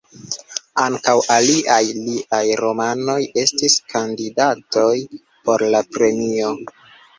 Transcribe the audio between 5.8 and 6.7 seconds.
premio.